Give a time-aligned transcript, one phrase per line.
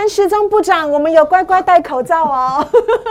[0.00, 2.66] 升时钟部长，我们有乖乖戴口罩哦。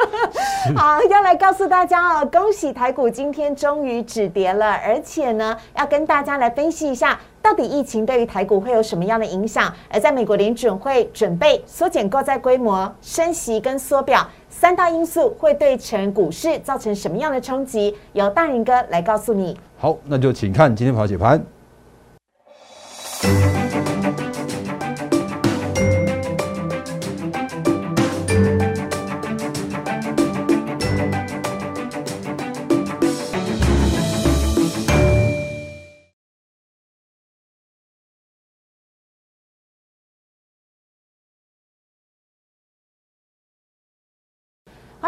[0.76, 9.72] 好，要来告诉大家哦，恭喜台股今天终于止跌了，而且呢，要跟大家来分析一下，到底疫情对于台股会有什么样的影响？
[9.88, 17.96] 而在美国联准会准备缩减购债规模、升息跟缩表三大因素，会对成股市造成什么样的冲击？
[18.14, 19.56] 由大人哥来告诉你。
[19.78, 21.40] 好，那就请看今天跑解盘。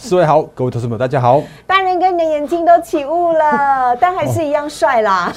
[0.00, 1.42] 四位好，各位投资们，大家好。
[1.66, 5.32] 大人哥，你的眼睛都起雾了， 但还是一样帅啦。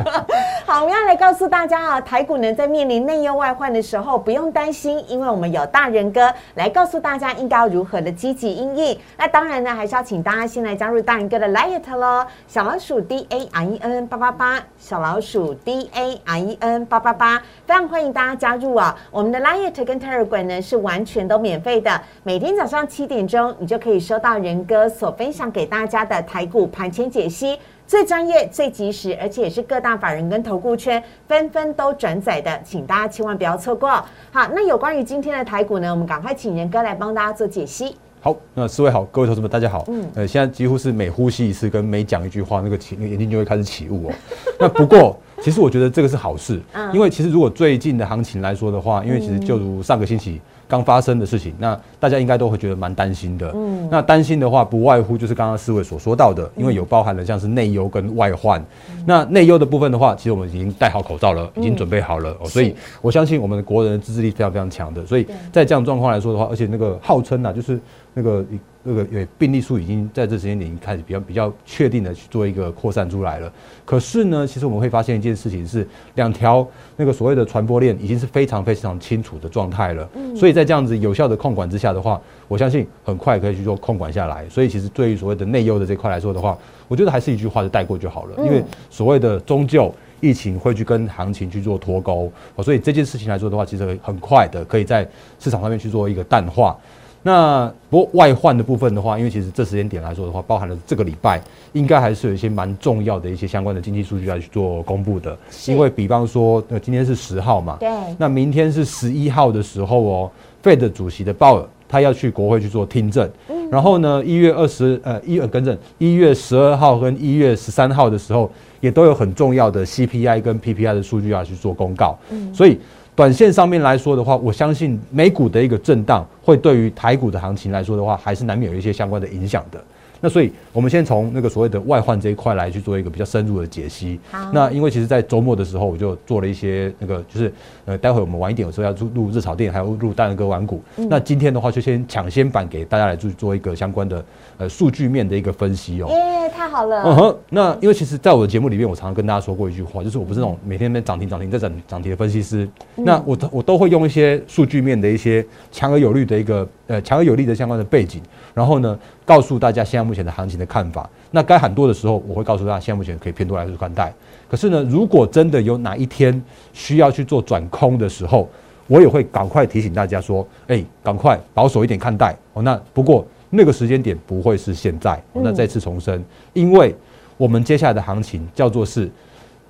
[0.64, 8.98] 好，我们要来告诉大家啊，台股呢在面临内忧外患的时候，不用担心，因为我们有大人哥来告诉大家应该要如何的积极应应。
[9.18, 17.36] 那当然呢，还是要请大家先来加入大人哥的 Light 喽，小老鼠 D A R E N 八八八，小老鼠 D A R E N 八八八，
[17.66, 18.96] 非常欢迎大家加入啊。
[19.10, 23.89] 我们的 Light 跟 Telegram 呢是完全都免费的，每天早上七点钟你就可以。
[23.90, 33.90] 可以收到仁哥所分享给大家的台股盘前解析，最专业、最及时，而且也是各大法人跟投顾圈纷纷都转载的，请大家千万不要错过。
[34.30, 37.96] 好，那有关于今天的台股呢，我们赶快请仁哥来帮大家做解析。
[38.20, 39.84] 好，那四位好，各位同事们大家好。
[39.88, 44.14] 嗯，呃，现在几乎是每呼吸一次跟每讲一句话，那个起那个眼睛就会开始起雾哦。
[44.56, 46.62] 那不过，其实我觉得这个是好事，
[46.94, 50.40] 因为其实如果最近的行情来说的话，因为其实就如上个星期。
[50.70, 53.50] 刚发生的事情，那大家应该都会觉得蛮担心的。
[53.54, 58.64] 嗯，那担心的话，不外乎就是刚刚四位所说到的，因为有包含了像是内忧跟外患。
[59.04, 62.36] 那内忧的部分的话，其实我们已经戴好口罩了，已经准备好了。
[62.44, 65.04] 所以我相信我们的国人的自制力非常非常强的。
[65.04, 67.80] 所以在这样状况来说的话，而且那个号称呢，就是
[68.14, 68.44] 那个。
[68.82, 73.52] 那个有病例数已经在这时间点已经开始比较比较确定的去做一个扩散出来了。
[73.84, 80.08] 可是呢，其实我们会发现一件事情是，两条那个所谓的传播链已经是非常非常清楚的状态了。
[80.14, 80.34] 嗯。
[80.34, 84.48] 所以在这样子有效的控管之下的话，我相信很快可以去做控管下来。
[84.48, 86.56] 所以其实对于所谓的内忧的这块来说的话，
[86.88, 88.36] 我觉得还是一句话就带过就好了。
[88.38, 92.32] 因为所谓的终究疫情会去跟行情去做脱钩，
[92.62, 95.06] 所以这件事情来说的话，其实很快的可以在
[95.38, 96.74] 市场上面去做一个淡化。
[97.22, 101.38] 那不过外患的部分的话，因为其实这时间点来说的话，包含了这个礼拜
[101.74, 105.36] 应该还是有一些蛮重要的一些相关的经济数据要去做公布的。
[105.66, 107.88] 因为比方说，呃，今天是十号嘛，对。
[108.16, 110.30] 那明天是十一号的时候哦
[110.62, 113.28] ，Fed 主席的鲍尔他要去国会去做听证。
[113.48, 113.68] 嗯。
[113.68, 118.50] 然后呢，一月二十呃一呃更正，一月十二号跟一月十三号的时候，
[118.80, 122.18] 也都有很重要的 CPI 跟 PPI 的数据要去做公告。
[122.30, 122.54] 嗯。
[122.54, 122.78] 所以。
[123.14, 129.82] 短线上面来说的话，我相信美股的一个震荡会对于台股的行情来说的话，还是难免有一些相关的影响的。
[130.22, 134.20] 那所以，我们先从那个所谓的外患这一块来去做一个比较深入的解析。
[134.52, 137.50] 那因为其实，在周末的时候，我就做了一些那个，就是
[137.86, 140.82] 呃，待会我们晚一点有时候要录录日炒店，还有录大人哥玩股。
[140.96, 144.22] 那今天的话，就先抢先版给大家来做做一个相关的
[144.58, 146.08] 呃数据面的一个分析哦。
[146.10, 147.02] 耶，太好了。
[147.04, 147.36] 嗯哼。
[147.50, 152.68] 那因为其实，在我的节目里面，我常常跟大家说过一句话，就是我不是那种每天在涨停涨停在涨涨停的分析师。
[152.96, 158.20] 那我我都会用一些数据面的一些强而有力的一个呃强而有力的相关的背景。
[158.52, 161.08] 然后呢，告诉大家现在目前的行情的看法。
[161.30, 164.12] 那该喊多的时候，我会告诉大家现在目前可以偏多来去看待。
[164.50, 168.48] 可是呢，如果真的有哪一天需要去做转空的时候，
[168.88, 172.36] 我也会赶快提醒大家说：，哎，赶快保守一点看待。
[172.54, 175.22] 哦，那不过那个时间点不会是现在。
[175.32, 176.94] 那再次重申，因为
[177.36, 179.10] 我们接下来的行情叫做是，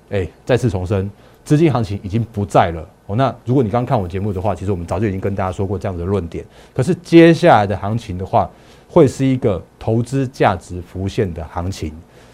[0.09, 1.09] 哎，再次重申，
[1.43, 2.87] 资金行情已经不在了。
[3.07, 6.45] 哦，那如果你刚看我节目的话，其实我们早就已经跟大家说过这样的论点。
[6.73, 8.49] 可是接下来的行情的话，
[8.87, 11.93] 会是一个投资价值浮现的行情。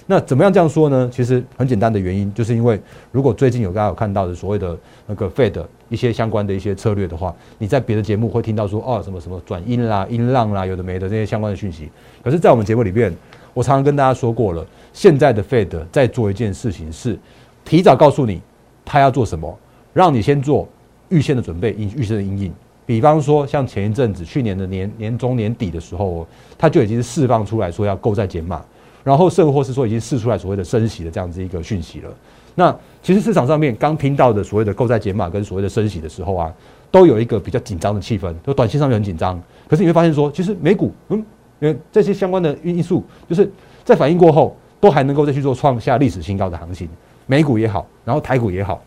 [0.09, 1.09] 那怎么样这样说呢？
[1.12, 2.79] 其实很简单的原因，就是因为
[3.12, 4.75] 如果最近有大家有看到的所谓的
[5.06, 11.92] 那个 Fed 一些相关的一些策略的话，你在别的节目会听到说哦什么什么转阴啦、阴浪啦，有的没的这些相关的讯息。
[12.24, 13.13] 可是，在我们节目里面，
[13.54, 17.19] 我常常跟大家说过了，现在的 Fed 在做一件事情，是
[17.65, 18.42] 提早告诉你
[18.86, 19.60] 他要做什么，
[19.92, 20.65] 让你先做
[21.10, 22.53] 预先的准备、预预先的阴影。
[22.86, 26.25] 比方说，像前一阵子，去年的年年中年底的时候，
[26.57, 28.63] 它就已经是释放出来说要购债减码，
[29.07, 32.13] 然后甚或是说已经试出来所谓的升息的这样子一个讯息了。
[32.56, 36.54] 那其实市场上面刚听到的所谓的购债减码跟所谓的升息的时候啊，
[36.92, 39.42] 都有一个比较紧张的气氛，都短线上面很紧张。
[39.65, 41.18] 可是你会发现说，其实美股，嗯，
[41.62, 43.50] 因为这些相关的因素，就是
[43.86, 46.89] 在反应过后，都还能够再去做创下历史新高的行情。
[47.27, 48.83] 美股也好，然后台股也好。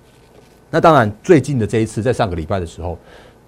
[0.70, 2.98] 那当然，最近的这一次，在上个礼拜的时候，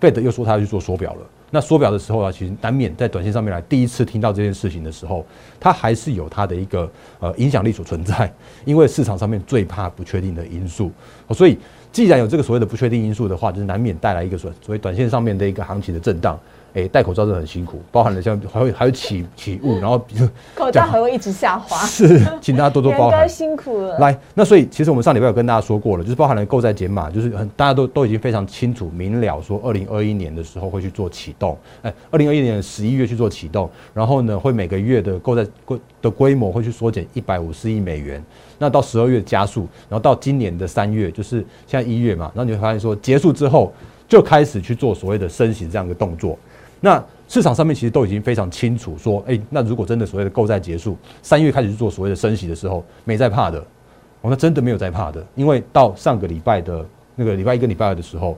[0.03, 1.21] 贝德又说他要去做缩表了。
[1.49, 5.25] 那缩表的时候啊，其实难免在短线上面来，第一次听到这件事情的时候，
[5.61, 6.91] 它还是有它的一个
[7.21, 8.33] 呃影响力所存在。
[8.65, 10.91] 因为市场上面最怕不确定的因素，
[11.31, 11.57] 所以
[11.93, 16.37] 既然有这个所谓的不确定因素的话，就是难免带来一个所所谓短线上面的一个行情的震荡。
[16.75, 20.05] 哎，戴口罩真的很辛苦，包含了像还会还有起起雾，然后
[20.55, 21.77] 口罩还会一直下滑。
[21.87, 23.29] 是，请大家多多 包涵。
[23.29, 23.99] 辛苦了。
[23.99, 31.57] 来，那所以其实我们上礼拜有跟大家说过了，就是包含了购债减码，就是很大家都都已经非常清楚明了，说二零二一年的时候会去做启动。
[31.83, 38.23] 哎，二零二一年十一月去做启动，然后呢会每个月的购债规的规模会去缩减一百五十亿美元。
[38.59, 43.73] 那到十二月加速，然后到今年的三月，就是现在一月嘛，然后你会发现说结束之后
[44.09, 46.39] 就开始去做所谓的升息这样一个动作。
[46.85, 53.59] 那市场上面其实都已经非常清楚，说，哎，那如果真的所谓的购债结束，三月开始去做所谓的升息的时候，没在怕的，
[54.21, 56.85] 哦，那真的没有在怕的，因为到上个礼拜的
[57.15, 58.37] 那个礼拜一跟礼拜二的时候，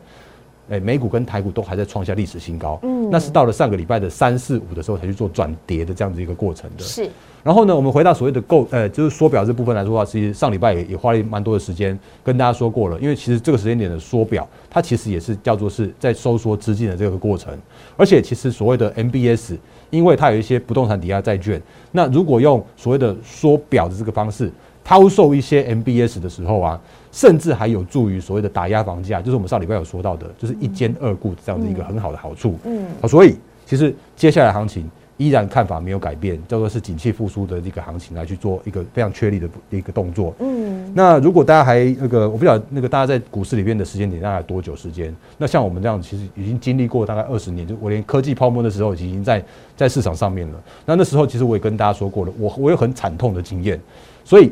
[0.70, 7.08] 哎，美股跟台股都还在创下历史新高，嗯，那是到了上个礼拜的三四五的时候才去做转跌的这样子一个过程的，是。
[7.42, 12.98] 然后呢，我们回到所谓的购，呃，就是缩表这部分来说的话，其实上礼拜也也花了蛮多的时间跟大家说过了。
[12.98, 17.52] 因为其实这个时间点的缩表，它其实也是叫做是在收缩资金的这个过程。
[17.98, 19.58] 而且其实所谓的 MBS，
[19.90, 21.60] 因为它有一些不动产抵押债券，
[21.92, 24.50] 那如果用所谓的缩表的这个方式
[24.84, 32.58] 抛售一些 MBS 的时候啊，甚至还有助于所谓的打压房价，就是我们上礼拜有说到的，就是一兼二顾这样的一个很好的好处。
[32.64, 34.88] 嗯，好，所以其实接下来行情。
[35.16, 40.34] 依然看法没有改变，叫做是景气复苏的一个行情来去做一个非常确立的一个动作。
[40.40, 45.14] 嗯，那如果大家还那个，我不晓得那个大家在股市里面的时间点大概多久时间？
[45.38, 49.40] 那像我们这样，其实已经经历过大概二十年，就我连科技泡沫的时候已经在
[49.76, 50.60] 在市场上面了。
[50.84, 53.80] 那那时候其实我也跟大家说过了，我我有很惨痛的经验，
[54.24, 54.50] 所以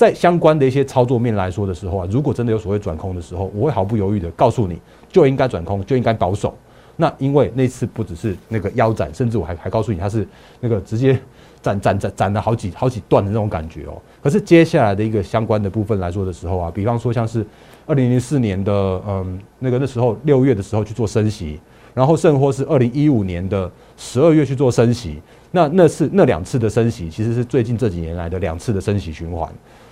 [0.00, 4.80] 在相关的一些操作面来说的时候啊，如果真的有所谓转空的时候，我会毫不犹豫的告诉你，
[5.12, 6.56] 就应该转空，就应该保守。
[6.96, 10.26] 那因为那次不只是那个腰斩，甚至我还还告诉你，它是
[10.58, 11.20] 那个直接
[11.60, 14.00] 斩斩斩斩了好几好几段的那种感觉哦。
[14.22, 17.44] 可是接下来的一个相关的部分来说的时候啊，比方说像是
[17.84, 18.72] 二零零四年的
[19.06, 21.60] 嗯那个那时候六月的时候去做升息，
[21.92, 25.20] 然后甚或是二零一五年的十二月去做升息，
[25.50, 29.48] 那那次那两次的升息其实是最近这几年来的两次的升息循环。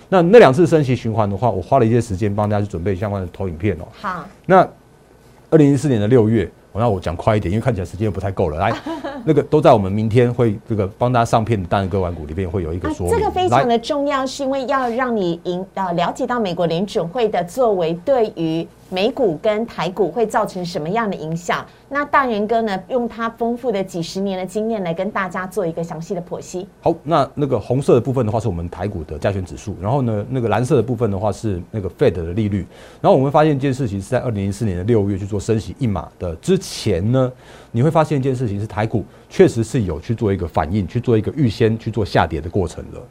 [0.07, 3.87] 那那两次升息循环的话，我花了一些时间帮大家去准备相关的投影片哦。
[3.91, 4.67] 好，那
[5.49, 6.49] 二零一四年的六月。
[6.71, 8.59] 我那我讲快一点，因为看起来时间又不太够了。
[8.59, 8.71] 来，
[9.25, 13.17] 那个都在我们明天会这个帮大家上片的单人歌玩股里面会有一个说明。
[13.17, 18.67] 这个非常的重要，是因为要让你引呃了解到美国联准会的作为对于。
[18.91, 21.63] 美股跟台股会造成什么样的影响？
[21.89, 26.67] 那大元哥呢，用他丰富的几十年的经验来跟大家做一个详细的剖析。
[26.81, 32.65] 好，那那个红色的部分的话，是我们台股的加权指数，然后呢，那个蓝色的部分的话是那个 Fed 的利率。
[32.99, 37.31] 然后我们发现一件事情是在二零零四年的六月去做升息一码的之前呢，
[37.71, 43.01] 你会发现一件事情是台股确实是有去做一个反应，去做一个预先去做下跌的过程了。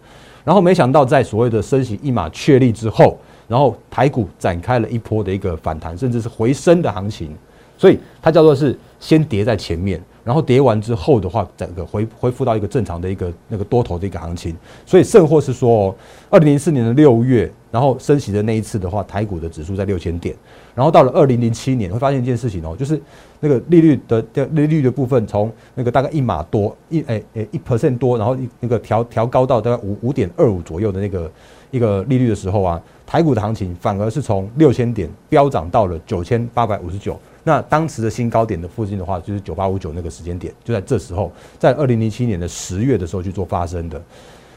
[0.45, 3.17] 然后没想到在所谓的升息一码确立之后。
[3.49, 7.35] 然后台股展开了一波的一个反弹，甚至是回升的行情，
[7.77, 14.55] 所以它叫做是先跌在前面，然后跌完之后的话，整个恢恢复到一个正常的一个那个多头的一个行情。
[14.85, 15.97] 所以甚或是说，
[16.29, 20.37] 二零零四年的六月，然后升息的那一次的话，台股的指数在六千点，
[20.75, 23.01] 然后到了二零零七年，会发现一件事情哦，就是
[23.41, 24.23] 那个利率的
[24.53, 31.33] 利率的部分，从那个大概一码多一诶诶一 percent 多，然后那个调调高到大概五五点二五左右的那个
[31.71, 32.79] 一个利率的时候啊。
[33.09, 43.99] 台股的行情反而是从六千点飙涨到了九千八百五十九，那当时的新高点的附近的话，就是九八五九那个时间点，就在这时候，在二零零七年的十月的时候去做发生的。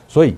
[0.10, 0.36] 所以，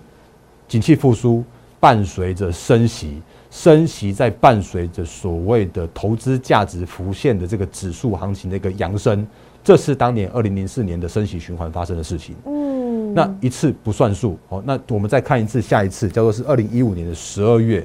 [0.67, 1.43] 景气复苏
[1.79, 3.19] 伴随着升息，
[3.50, 9.25] 升息在伴随着所谓的投资价值浮现的这个指数行情的一个扬升，
[9.63, 12.36] 这是当年二零零四年的升息循环发生的事情。
[12.45, 14.38] 嗯，那一次不算数。
[14.48, 17.83] 好，那我们再看一次，下一次叫做是二零一五年的十二月。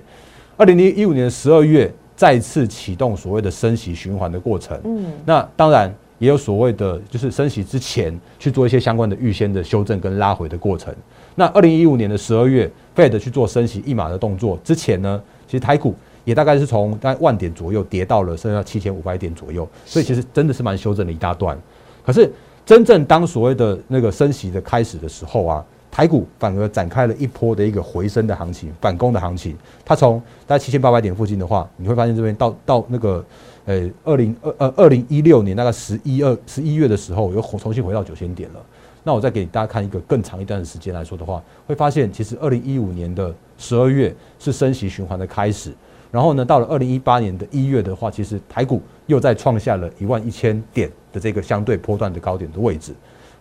[0.58, 10.92] 二零零一五年十二月再次启动所谓的升息循环的过程，嗯，那当然也有所谓的就是升息之前去做一些相关的预先的修正跟拉回的过程。
[11.37, 15.94] 那二零一五年的十二月，Fed 去做升息一码的动作之前呢，其实台股
[16.25, 21.56] 也大概是从大概万点左右跌到了剩下七千五百点左右，所以其实真的是蛮修正的一大段。
[22.04, 22.28] 可是
[22.66, 25.64] 真正当所谓的那个升息的开始的时候啊。
[25.90, 29.57] 台股反而展开了一波的一个回升的行情，反攻的行情。
[29.85, 33.25] 它从大概七千八百点附近的话，你会发现这边到到那个，
[33.64, 38.61] 呃，二零二呃二零一六年大概十一二十一月的时候，又重新回到九千点了。
[39.04, 45.73] 那我再给大家看一个更长一段的时间来说的话，会发现其实二零一五年的十二月是升息循环的开始，
[46.11, 52.92] 然后呢，到了二零一八年的一月的话，其实台股又再创下了一万一千点的这个相对波段的高点的位置，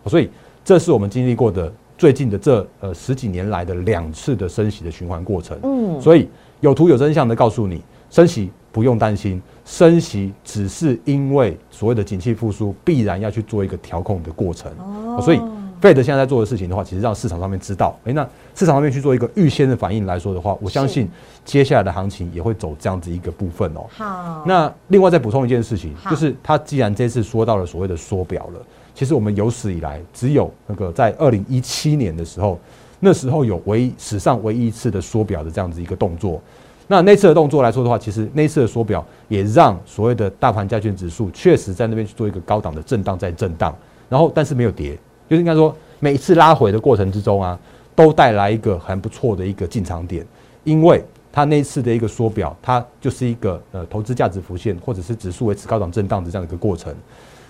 [0.06, 0.30] 所以
[0.64, 5.58] 这是我们经历过的最近的这呃十几年来的两次的升息的循环过程。
[5.64, 6.28] 嗯，所以
[6.60, 14.72] 有图有真相的告诉你，升息不用担心，升息只是因为所谓的景气复苏必然要去做一个调控的过程。
[14.78, 15.40] 哦，所以。
[15.80, 21.08] 费德现在在做的事情的话，其实让市场上面知道，哎，那市场上面去做一个预先的反应来说的话，我相信
[21.44, 23.86] 接下来的行情也会走这样子一个部分哦。
[23.90, 28.60] 好，那另外再补充一件事情，就是他既然这次说到了所谓的缩表了，
[28.98, 32.58] 其实我们有史以来只有那个在二零一七年的时候，
[32.98, 36.42] 那时候有唯一史上唯一一次的缩表的这样子一个动作。
[36.88, 43.72] 那那次的动作来说的话，其实那次的缩表也让所谓的大盘加权指数确实在那边去做一个高档的震荡，在震荡，
[44.08, 44.98] 然后但是没有跌。
[45.30, 47.56] 就是应该说，每一次拉回的过程之中啊，
[47.94, 50.26] 都带来一个很不错的一个进场点，
[50.64, 51.00] 因为
[51.30, 56.92] 它那次的一个缩表，它就是一个呃投资价值浮现，或者是指数维持高档震荡的这样一个过程。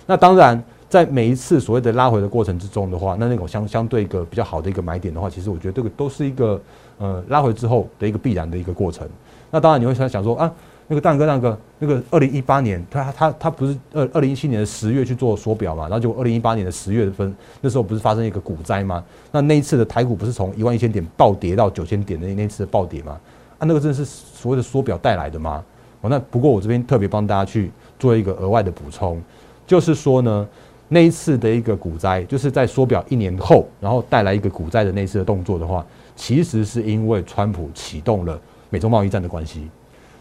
[0.04, 6.60] 那当然，在每一次所谓的拉回的过程之中的话，那那种相相对一个比较好的一个买点的话，其实我觉得这个都是一个
[6.98, 9.08] 呃拉回之后的一个必然的一个过程。
[9.50, 10.52] 那当然你会想想说啊。
[10.90, 15.82] 那个大哥，蛋哥那个，二零一八年，他他他不是二二零一七年的十月去做缩表嘛？
[15.82, 19.04] 然后就二零一八年的十月份，那时候不是发生一个股灾吗？
[19.30, 23.20] 那那一次的台股不是从一万一千点暴跌到九千点的那次的暴跌吗？
[23.58, 25.62] 啊，那个真的是所谓的缩表带来的吗？
[26.00, 29.22] 哦，那不过我这边特别帮大家去做一个额外的补充，
[29.66, 30.48] 就是说呢，
[30.88, 35.84] 那一次的一个股灾，就是在缩表一年后，然后带来一个股灾的那次的动作的话，
[36.16, 38.40] 其实是因为川普启动了
[38.70, 39.68] 美中贸易战的关系。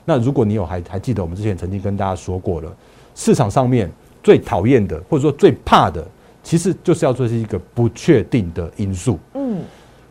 [0.03, 2.75] 那如果你有还还记得我们之前曾经跟大家说过了，
[3.15, 3.89] 市场上面
[4.21, 6.05] 最讨厌的或者说最怕的，
[6.43, 9.17] 其实就是要做是一个不确定的因素。
[9.33, 9.62] 嗯，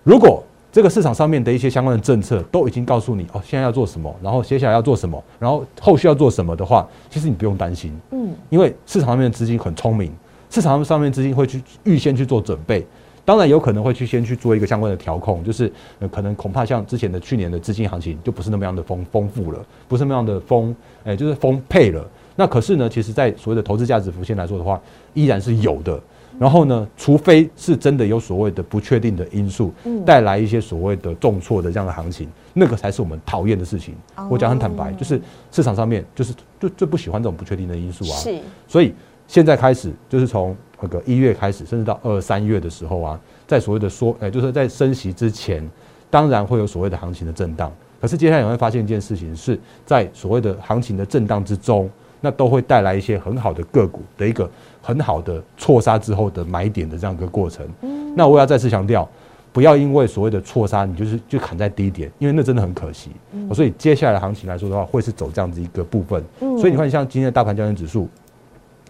[0.04, 7.98] 如果这个市场上面的一些相关的政策都已经告诉你哦，现在要做什么，然后接下来要做什么，然后后续要做什么的话，其实你不用担心。
[8.10, 10.12] 嗯，因为市场上面的资金很聪明，
[10.56, 12.82] 市场上面资金会去预先去做准备。
[13.26, 22.08] 当然有可能会去先去做一个相关的调控，就是呃可能恐怕像之前的去年的资金行情就不是那么样的丰丰富了，不是那么样的丰，哎就是丰沛了。
[22.36, 24.80] 那可是呢，其实在所谓的投资价值浮现来说的话，
[25.12, 26.00] 依然是有的。
[26.38, 29.72] 然后呢，除非是真的有所谓的不确定的因素
[30.04, 33.94] 带来一些所谓的重挫的这样的行情，那个才是我们讨厌的事情。
[34.30, 35.20] 我讲很坦白，就是
[35.50, 38.16] 市场上面就是最最不喜欢这种不确定的因素啊。
[38.18, 38.94] 是，所以
[39.26, 40.56] 现在开始就是从。
[40.78, 45.66] 那个一月开始，甚至到二三月的时候啊，在所谓的说，哎，就是在升息之前，
[46.10, 47.72] 当然会有所谓的行情的震荡。
[47.98, 51.88] 可是接下来你会发现一件事情，是在所谓的行情的震荡之中，
[52.20, 54.48] 那都会带来一些很好的个股的一个
[54.82, 57.66] 很好的错杀之后的买点的这样一个过程。
[58.14, 59.08] 那我要再次强调，
[59.54, 63.12] 不要因为所谓的错杀，你就是就砍在低点，因为那真的很可惜。
[63.54, 66.22] 所以接下来行情来说的话，会是走这样子一个部分。
[66.38, 68.06] 所以你看，像今天的大盘交易指数。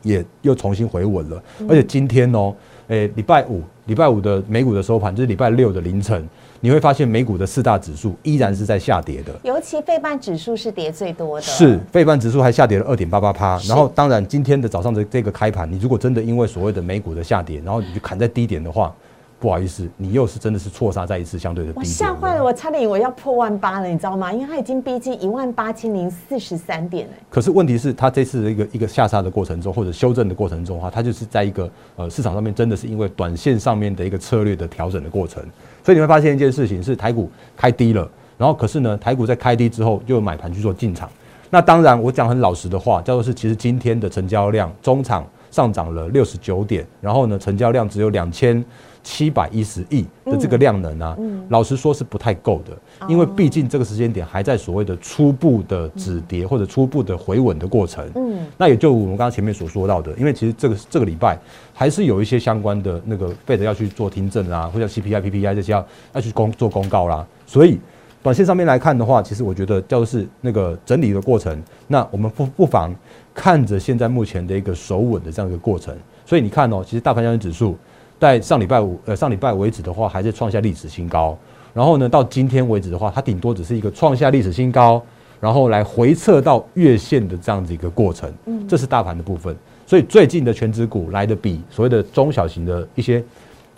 [0.07, 2.55] 也又重新回稳了，而且今天哦，
[2.87, 6.27] 诶，礼拜五，礼拜五的美股的收盘就是礼拜六的凌晨，
[6.61, 13.59] 你会发现美股的四大指数依然是在下跌的，尤其费半指数是跌最多的，是费半指数还下跌了二点八八趴。
[13.69, 18.95] 然后，当然今天的早上的这个开盘，你如果真的因为所谓的美股的下跌，然后你就砍在低点的话。
[19.39, 24.33] 不好意思，你又是真的是错杀在一次相对的低我吓坏了，我差点以为要破万八了，你知道吗？
[24.33, 27.23] 因为它已经逼近一万八千零四十三点哎。
[27.29, 35.43] 可是问题是，它这次的一个一个下杀的过程中，或者修正的过程中哈，它就是在一个呃市场上面真的是因为短线上面的一个策略的调整的过程，
[35.85, 41.11] 所以你会发现一件事情是台股开低了，然后可是呢，台股在开低之后又买盘去做进场。
[41.51, 48.65] 那当然，我讲很老实的话，叫做是其实今天的成交量中场上涨了六十九点，然后呢，成交量只有两千。
[49.07, 51.17] 七百一十亿的这个量能啊，
[51.49, 52.77] 老实说是不太够的，
[53.09, 58.05] 因为毕竟这个时间点还在所谓的初步的止跌或者初步的回稳的过程。
[58.17, 61.39] 嗯，那也就我们刚刚前面所说到的，因为其实这个这个礼拜
[61.73, 67.25] 还是有一些相关的那个费德要去做听证啊，或者 CPI、PPI 这些要要去公做公告啦。
[67.47, 67.79] 所以
[68.25, 71.63] 短线上面来看的话，其实我觉得叫做是那个整理的过程。
[71.87, 72.93] 那我们不不妨
[73.33, 75.97] 看着现在目前的一个守稳的这样一个过程。
[76.25, 77.77] 所以你看哦，其实大盘交易指数。
[78.19, 81.37] 在上礼拜五，呃，上礼拜为止的话，还是创下历史新高。
[81.75, 85.03] 然后呢，到今天为止的话，它顶多只是一个创下历史新高，
[85.39, 88.33] 然后来回撤到月线的这样子一个过程。
[88.47, 89.55] 嗯，这是大盘的部分。
[89.87, 93.23] 所以最近的全指股来的比所谓的中小型的一些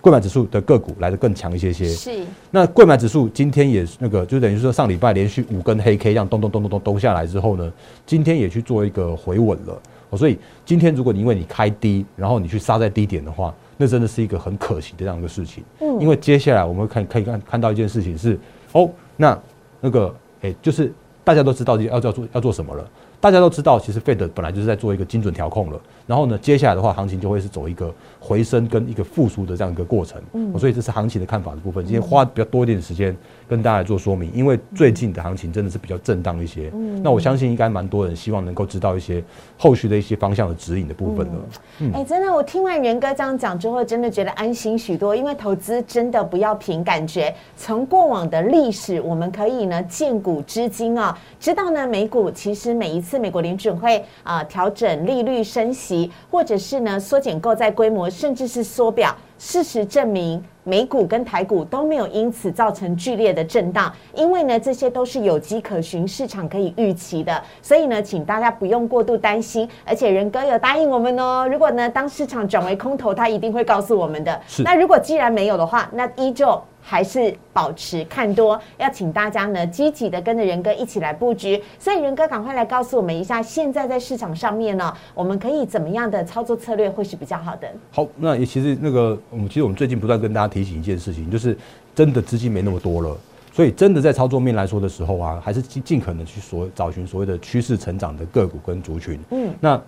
[0.01, 1.87] 贵买指数的个股来的更强一些些。
[1.89, 2.25] 是。
[2.53, 7.73] 那贵买指数今天也那个，就等于说上礼拜连续五根黑 K 这样咚咚咚咚咚咚下来之后呢，
[8.07, 10.17] 今天也去做一个回稳了。
[10.17, 15.65] 所以今天如果你因为你开低，然后你去杀在低点的话，那真的是一个很可惜的这样一个事情。
[15.81, 18.39] 嗯，因为接下来我们看可以看看到一件事情是，
[18.73, 19.39] 哦，那
[19.81, 20.93] 那个哎，就是
[21.25, 22.91] 大家都知道要要做要做什么了。
[23.21, 25.81] 大家都知道，其实 Fed 本来就是在做一个精准调控了。
[26.07, 30.23] 然后呢，接下来的话，行情就会是走一个回升跟一个复苏的这样一个过程。
[30.33, 31.85] 嗯，所以这是行情的看法的部分。
[31.85, 33.15] 今天花比较多一点时间
[33.49, 36.71] 跟大家来做说明，因为最近的行情真的是比较震荡一些。
[36.73, 39.23] 嗯，那我相信应该蛮多人希望能够知道一些
[39.59, 41.33] 后续的一些方向的指引的部分的。
[41.81, 45.15] 嗯，哎，真的，我听完元哥这样讲之后，真的觉得安心许多。
[45.15, 59.17] 因为投资真的不要凭感觉，从过往的历史，我们可以呢见古知今啊，知道呢美股其实每一次美国联准会啊调整利率升息，或者是呢缩减购债规模，甚至是缩表。
[59.39, 67.41] 事实证明，美股跟台股都没有因此造成剧烈的震荡，因为呢这些都是有迹可循，市场可以预期的。
[67.63, 69.69] 所以呢，请大家不用过度担心。
[69.85, 74.41] 而且仁哥有答应我们哦，如果呢当市场转为空头，他一定会告诉我们的。
[74.65, 76.61] 那如果既然没有的话，那依旧。
[76.81, 81.63] 还是保持看多，要请大家呢积极的跟着仁哥一起来布局。
[81.79, 87.69] 所以仁哥赶快来告诉我们一下，现在在市场上面呢，我们可以怎么样的操作策略会是比较好的？
[87.91, 91.57] 好，那也其实那个我们其实我们最近不断跟大家提醒一件事情，就是
[91.95, 93.17] 真的资金没那么多了，
[93.53, 99.19] 所以真的在操作面来说的时候啊，还是尽尽可能去所找寻所谓的趋势成长的个股跟族群。
[99.31, 99.81] 嗯，那。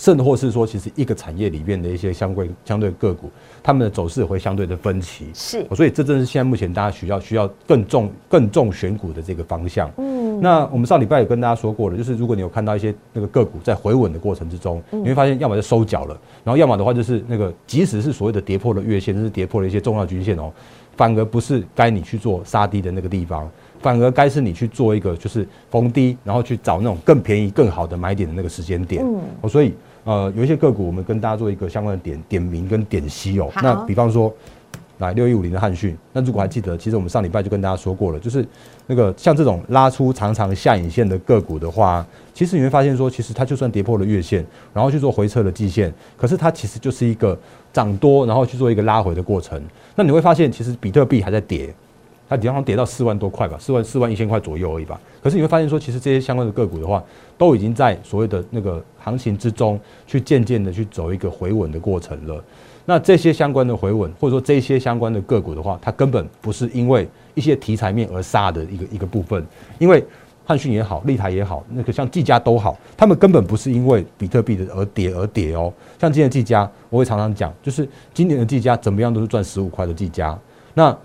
[0.00, 3.28] 甚或是说，其实一个产业里面的一些相对相对个股，
[3.62, 5.26] 他们的走势会相对的分歧。
[5.34, 9.90] 是，所以这正是现在目前大家需要需要更重更重选股的这个方向。
[9.98, 20.52] 嗯，那我们上礼拜有跟大家说过了，就是如果你有看到一些那个个股在回稳的过程之中，你会发现要么就收脚了，然后要么的话就是那个即使是所谓的跌破了月线，就是跌破了一些重要均线哦，
[20.96, 23.50] 反而不是该你去做杀低的那个地方，
[23.80, 29.04] 反而该是你去做一个就是逢低，然后去找那种更便宜更好的买点的那个时间点。
[29.42, 29.74] 嗯，所以。
[30.08, 33.52] 呃，有一些个股，我们跟大家做一个相关的点点名跟点析哦。
[33.56, 34.32] 那比方说，
[35.00, 38.42] 来六一五零的汉讯，那如果还记得，其实我们上礼拜就跟大家说过了，就是
[38.86, 47.38] 那个像这种拉出长长下影线的个股的话，其实你会发现说，其实它就算跌破了月线，然后去做回撤的季线，可是它其实就是一个
[47.70, 49.62] 涨多，然后去做一个拉回的过程。
[49.94, 51.68] 那你会发现，其实比特币还在跌。
[52.28, 55.00] 它比方跌到四万多块吧，四万四万一千块左右而已吧。
[55.22, 57.02] 可是你会发现说，其实这些相关的个股的话，
[57.36, 62.42] 都已经在所谓的那个行情之中，去渐渐的去走一个回稳的过程了。
[62.84, 69.44] 那这些相关的回稳，或者说这些相关的个股的话，它根本不是因为一些题材面而杀的一个一个部分。
[69.78, 70.02] 因为
[70.46, 75.70] 汉讯也好，立台也好，那个像技嘉都好，他们根本不是因为比特币的而跌而跌哦。
[76.00, 80.38] 像今年技嘉，我会常常讲，就是今年的技嘉怎么样都是赚十五块的技嘉。
[80.72, 80.96] 那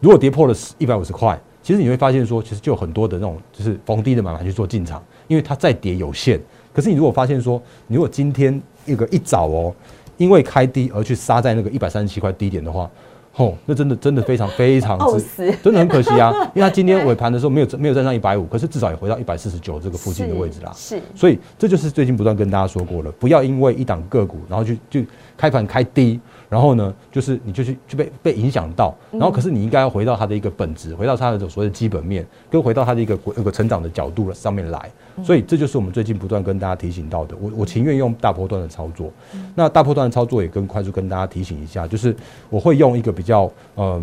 [0.00, 6.40] 如果跌破了一百五十块，其实你会发现说，其实就很多的那种就是逢低的买卖去做进场，因为它再跌有限。
[6.72, 9.74] 可是你如果发现说，你如果今天一个一早哦，
[10.16, 12.88] 因为开低而去杀在那个一百三十七块低点的话，
[13.34, 16.32] 哦，那真的真的非常非常之， 真的很可惜啊！
[16.54, 20.72] 因为它今天尾盘的时候没有没有站上一百五，可是至少也回到一百四十九这个附近的位置啦。
[20.76, 25.00] 是，所以这就是最近不断跟大家说过了，不要因为一档个股，然后就就
[25.36, 26.20] 开盘开低。
[26.48, 34.90] 然后呢，就是你就去就被被影响到，然后可是你应该要回到它的一个本质，回到它的所谓的基本面，跟回到它的一个那个成长的角度上面来。
[35.22, 37.36] 所以这就是我们最近不断跟大家提醒到的。
[37.38, 39.12] 我我情愿用大波段的操作，
[39.54, 42.16] 那大波段的操作也跟快速跟大家提醒一下，就是
[42.48, 44.02] 我会用一个比较呃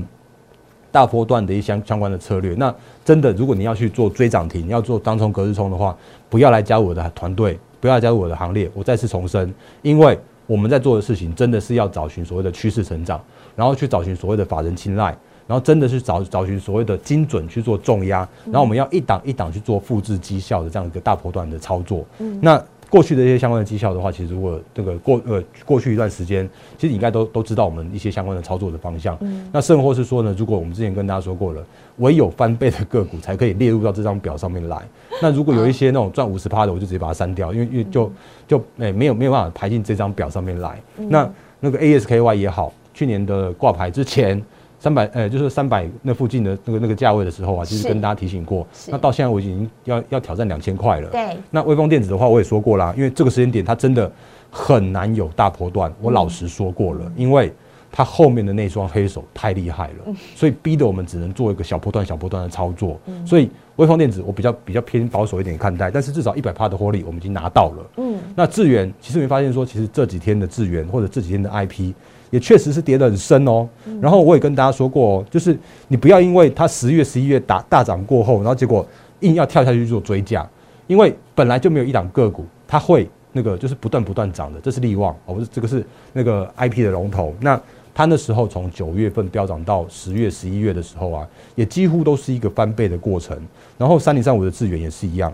[0.91, 2.53] 大波段的一相相关的策略。
[2.53, 2.71] 那
[3.03, 5.97] 真的，如果你要去做追涨停，你要做当冲隔日冲的话，
[6.29, 8.69] 不要来加入我的团队，不要来加入我的行列。
[8.75, 10.15] 我再次重申，因为。
[10.47, 13.19] 我们在做的事情真的是要找寻所谓的趋势成长，
[13.55, 15.05] 然后去找寻所谓的法人青睐，
[15.47, 22.05] 然后真的是找找寻所谓的精准去做重压，然后我们要一档一档去做复制绩效的这样一个大波段的操作。
[22.41, 22.63] 那
[22.95, 29.19] 过去的一些相关的绩效的话，其实如果这个过呃过去一段时间，其实应该都都知道我们一些相关的操作的方向。
[29.51, 31.61] 那甚或是说呢，如果我们之前跟大家说过了，
[31.97, 34.81] 唯有翻倍的个股才可以列入到这张表上面来。
[35.21, 38.09] 那如果有一些那种赚五十趴的，我就直接把它删掉，因为因为就
[38.47, 40.81] 就诶没有没有办法排进这张表上面来。
[40.95, 41.29] 那
[41.59, 44.41] 那个 ASKY 也好，去年的挂牌之前。
[44.79, 48.67] 三百，呃，就是三百那附近的那个那个价位的时候啊，其实跟大家提醒过。
[48.87, 51.09] 那到现在我已经要要挑战两千块了。
[51.09, 51.37] 对。
[51.49, 54.11] 那微风电子的话，我也说过啦，因为这个时间点它真的
[54.51, 55.91] 很难有大波段。
[56.01, 57.51] 我老实说过了，因为
[57.91, 62.99] 它后面的那双黑手太厉害了，所以逼得我们只能做一个小波段、小波段的操作。
[63.25, 67.91] 所以微风电子我比较比较偏保守一点看待，但是至少一百帕的获利我们已经拿到了。
[67.97, 68.19] 嗯。
[68.35, 71.93] 那智源其实你发现说，其实这几天的智源或者这几天的 IP。
[72.35, 73.65] 也确实是跌得很深哦，
[74.01, 78.85] 然后我也跟大家说过哦，就是你不要因为它十月、十一月打大涨过后，然后结果
[79.21, 80.45] 硬要跳下去做追价，
[80.85, 87.33] 因为本来就没有一档个股它会那个就是不断不断涨的，这是利旺哦，不是这个是那个 IP 的龙头。
[87.39, 87.57] 那
[87.93, 93.39] 它那时候从九月份飙涨到十月、十一月的时候啊，也几乎都是一个翻倍的过程。
[93.77, 95.33] 然后三零三五的智源也是一样，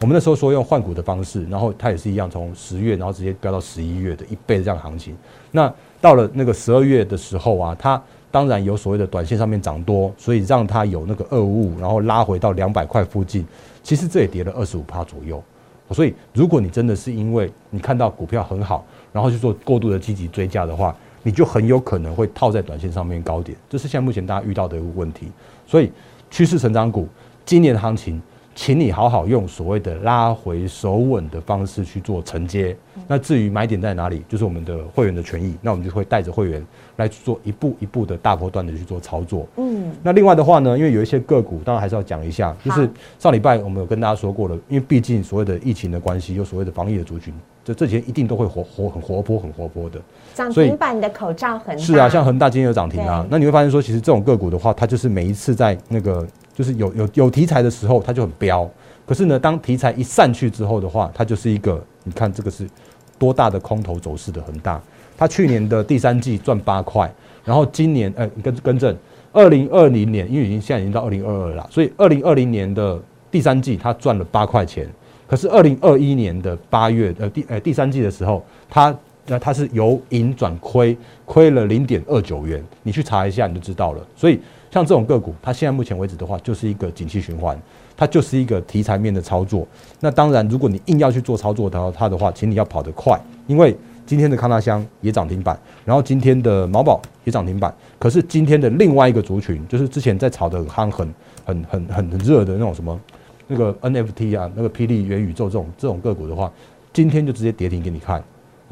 [0.00, 5.16] 我们那时候说用换股的方式，然后它也是一样，从十月然后直接飙到十一月的一倍这样的行情。
[5.50, 13.44] 那到了那个十二月的时候啊，它当然有所谓的短线上面涨多，所以让它有那个二五五，然后拉回到两百块附近。
[13.82, 15.42] 其实这也跌了二十五趴左右。
[15.90, 23.58] 所以如果你真的是因为你看到股票很好，然后去做过度的积极追加的话，你就很有可能会套在短线上面高点。
[23.68, 25.32] 这是现在目前大家遇到的一个问题。
[25.66, 25.90] 所以
[26.30, 27.08] 趋势成长股
[27.44, 28.22] 今年的行情。
[28.60, 32.76] 请你好好用所谓的拉回手稳的方式去做承接。
[33.06, 35.54] 那至于买点在哪里，就是我们的会员的权益。
[35.62, 36.66] 那我们就会带着会员
[36.96, 39.46] 来做一步一步的大波段的去做操作。
[39.58, 42.54] 嗯，那另外的话呢，因为有一些个股，当然还是要讲一下。
[42.64, 47.32] 就是上礼拜我们有跟大家说过了，因为毕竟所谓的疫情的关系，有所谓的防疫的族群，
[47.64, 50.00] 这这几天一定都会活活很活泼很活泼的。
[50.34, 53.24] 涨停板的口罩很是啊，像恒大今天有涨停啊。
[53.30, 56.26] 那你会发现说，其实这种个股的话，它就是每一次在那个。
[56.58, 58.68] 就是有有有题材的时候，它就很飙。
[59.06, 62.68] 可是呢，当题材一散去之后的话，它就是一个，你看这个是
[63.16, 64.82] 多大的空头走势的恒大。
[65.16, 67.08] 它去年的第三季赚八块，
[67.44, 68.92] 然后今年，呃，跟更正，
[69.32, 74.88] 二零二零年，因为已经现在已经到二零二二了，所以二零二零年的第三季它赚了八块钱。
[75.28, 78.92] 可是二零二一年的八月，呃，第呃第三季的时候，它
[79.26, 82.60] 那它是由盈转亏，亏了零点二九元。
[82.82, 84.04] 你去查一下，你就知道了。
[84.16, 84.40] 所以。
[84.70, 87.58] 像这种个股，它现在目前为止的话，就是一个景气循环，
[87.96, 89.66] 它就是一个题材面的操作。
[90.00, 97.74] 那当然，如果你硬要去做操作的话，它的话，请你要跑得快，因为今天的康纳香也涨停板，然后今天的毛宝也涨停板。
[97.98, 102.98] 可是今天的另外一个族群，就是之前在炒的很夯、很很很很很热的那种什么
[103.46, 106.52] 那个 NFT 啊，那个霹雳元宇宙这种这种个股的话，
[106.92, 108.22] 今天就直接跌停给你看。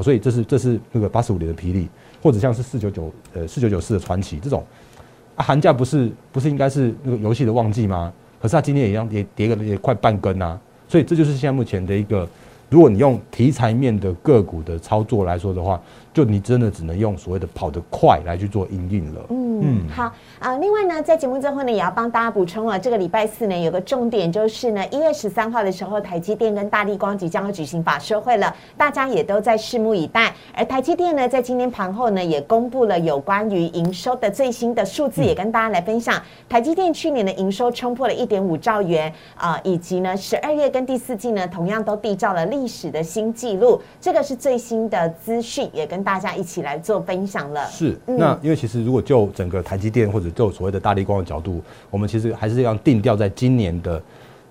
[0.00, 1.88] 所以这是这是那个八十五年的霹雳，
[2.22, 4.62] 或者像是四九九呃四九九四的传奇这种。
[5.36, 8.12] 啊，寒假不是不是应该是那个游戏的旺季吗？
[8.42, 12.28] 可是它今天也一样跌跌个也快半根啊，所以这就是现在目前的一个，
[12.68, 15.80] 如果你用题材面的个股的操作来说的话。
[16.16, 19.26] 就你真的只能用所谓的跑得快来去做应运了。
[19.28, 20.56] 嗯，好啊。
[20.58, 30.32] 另外呢，在节目最后呢，也要帮大家补充了，这个礼拜四呢，有个重点就是呢，一月十三号的时候，台积电跟大力光即将要举行法说会了，大家也都在拭目以待。
[30.54, 36.20] 而台积电呢，在今天盘后呢，也公布了有关于营收的最新的数字，也跟大家来分享。
[36.48, 43.80] 台积电去年的营收冲破了一点五兆元啊，以及呢，十二月跟第四季呢，同样都缔造了历史的新纪录。
[44.00, 47.66] 这个是最新的资讯，也跟大家一起来做分享了。
[47.66, 54.02] 是，那因为其实如果就整个台积电或者就所谓的大力光的角度，我们其实还是要定调在今年的，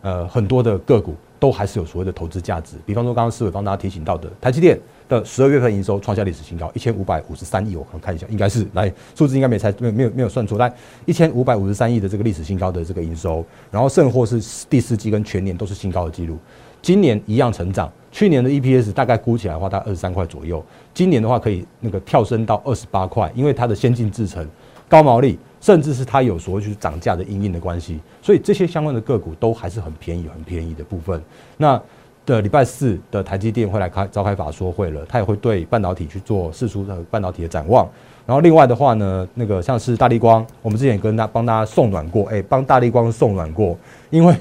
[0.02, 2.78] 呃，很多的个股都还是有所谓的投资价值。
[2.86, 7.76] 比方说，刚刚思伟帮大家提醒到的，台积电的十二月份营收创下历史新高，一千五百五十三亿。
[7.76, 10.58] 我看一下，应该是来数字应该没猜，没有没有没有算错。
[10.58, 10.74] 来，
[11.06, 16.38] 一千五百五十三亿的这个历史新高的这个营收，然后甚或是第四季跟全年都是新高的记录。
[16.82, 20.64] 今年一样成长，去年的 EPS 大概估起来的话，大概二十三块左右。
[20.94, 24.48] 今年的话可以那个跳升到二十八块，因为它的先进制程、
[24.88, 31.20] 高毛利，甚至是它有所谓就是涨价的因应的关系，所以这些相关的个股都还是很便宜、很便宜的部分。
[31.58, 31.82] 那
[32.24, 37.90] 的礼拜四的台积电会来开召开法说会了，它也会对半导体去做四出的半导体的展望。
[38.28, 43.76] 然后另外的话呢，那个像是大力光，我们之前跟大帮大家送暖过，哎，帮大力光送暖过，
[44.12, 44.36] 因为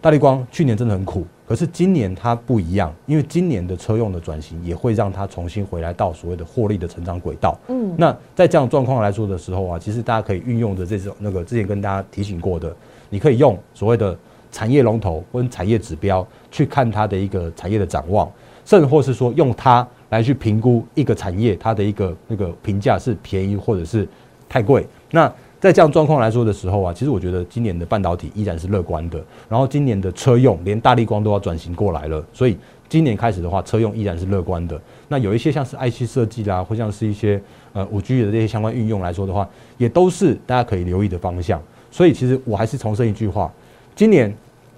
[0.00, 1.26] 大力光去年真的很苦。
[1.46, 7.56] 可是今年它不一样，因为今年的车用的转型也会让它重新回来到所谓的获利的成长轨道。
[7.68, 12.74] 嗯，那在这样状况来说的时候啊，其实大家可以运用的这种那个之前跟大家提醒过的，
[13.08, 14.18] 你可以用所谓的
[14.50, 18.28] 产业龙头跟产业指标去看它的一个产业的展望，
[18.64, 24.08] 甚或是说用它来去评估一个产业它的一个那个评价是便宜或者是
[24.48, 24.86] 太贵。
[25.10, 29.18] 那在这样状况来说的时候啊，其实我觉得今年的半导体依然是乐观的。
[29.48, 32.56] 然后今年的车用，连大力光都要转型过来了，所以
[32.88, 34.80] 今年开始的话，车用依然是乐观的。
[35.08, 37.40] 那有一些像是 IC 设计啦，或像是一些
[37.72, 41.60] 呃五 G 的这些相关运用来说的话，也都是大家可以留意的方向。
[41.90, 43.50] 所以其实我还是重申一句话：
[43.94, 44.32] 今年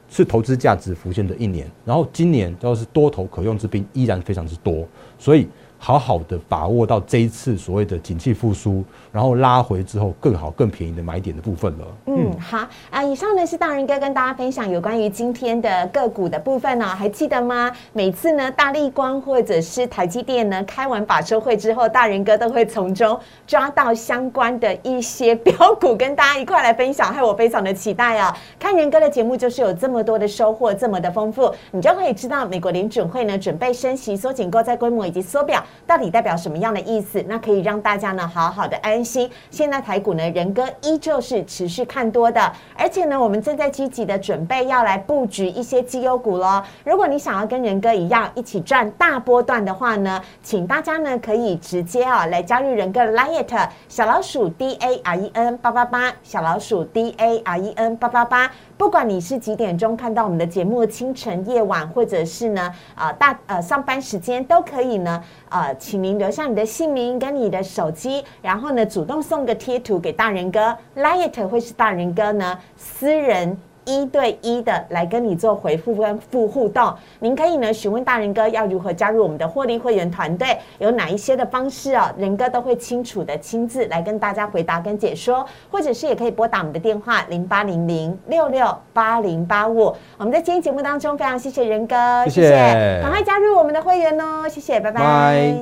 [0.08, 4.86] 是投资价值浮现的一年，然后今年要是多头可用之兵依然非常之多，
[5.18, 5.48] 所以。
[5.78, 11.84] 好好的把握到这一次所谓的景气复苏，然后拉回之后更好、更便宜的买点的部分了。
[12.06, 17.72] 嗯，好啊，以上呢是大人哥跟大家分享有关于今天的个股的部分呢，还记得吗？
[17.92, 28.36] 每次呢大力光或者是台积电呢开完法收会之后，大人哥都会从中抓到相关的一些标股跟大家一块来分享，害我非常的期待啊！
[28.58, 39.30] 看人哥的节目就是有这么多的收获，这么的丰富，你就可以知道美国联准会呢准备升息、缩紧购债规模以及缩表到底代表什么样的意思，那可以让大家呢好好的安心。
[39.50, 46.62] 现在台股呢，仁哥依旧是持续看多的，而且呢，我们正在积极的准备要来布局一些绩优股喽。
[46.84, 58.50] 如果你想要跟仁哥一样一起赚大波段的话呢，请大家呢可以直接啊来加入仁哥的 Liet 小老鼠 D A R E N 八八八小老鼠 D A R E N 八八八。
[58.78, 65.20] 不管你是几点钟看到我们的节目，清晨、夜晚，或者是呢啊大呃上班时间都可以呢。
[65.48, 73.58] 呃，请您留下你的姓名跟你的手机，然后呢主动送个贴图给大人哥，Liet 会是大人哥呢私人。
[73.88, 89.96] 一对一的来跟你做回复跟互互动，您可以呢询问大人哥要如何加入我们的获利会员团队，有哪一些的方式哦，人哥都会清楚的亲自来跟大家回答跟解说，或者是也可以拨打我们的电话零八零零六六八零八五。
[90.18, 95.54] 我们在今天节目当中非常谢谢人哥，谢谢，赶快加入我们的会员哦，谢谢，拜拜。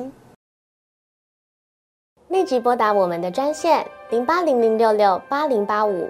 [2.27, 6.09] 立即拨打我们的专线零八零零六六八零八五。